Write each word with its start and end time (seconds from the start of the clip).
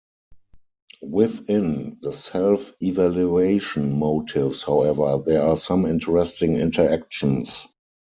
Within 1.03 1.99
the 2.01 2.11
self-evaluation 2.11 3.99
motives 3.99 4.63
however 4.63 5.21
there 5.23 5.43
are 5.43 5.55
some 5.55 5.85
interesting 5.85 6.55
interactions. 6.55 7.67